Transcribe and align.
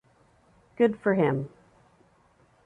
Good 0.77 0.99
for 0.99 1.13
him. 1.13 1.49